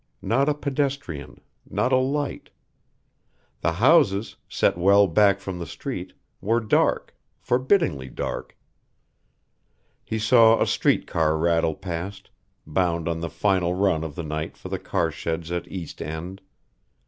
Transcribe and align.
Not 0.23 0.49
a 0.49 0.55
pedestrian; 0.55 1.41
not 1.69 1.91
a 1.93 1.97
light. 1.97 2.49
The 3.59 3.73
houses, 3.73 4.35
set 4.49 4.75
well 4.75 5.05
back 5.05 5.39
from 5.39 5.59
the 5.59 5.67
street, 5.67 6.13
were 6.41 6.59
dark, 6.59 7.15
forbiddingly 7.39 8.09
dark. 8.09 8.57
He 10.03 10.17
saw 10.17 10.59
a 10.59 10.65
street 10.65 11.05
car 11.05 11.37
rattle 11.37 11.75
past, 11.75 12.31
bound 12.65 13.07
on 13.07 13.19
the 13.19 13.29
final 13.29 13.75
run 13.75 14.03
of 14.03 14.15
the 14.15 14.23
night 14.23 14.57
for 14.57 14.69
the 14.69 14.79
car 14.79 15.11
sheds 15.11 15.51
at 15.51 15.67
East 15.67 16.01
End. 16.01 16.41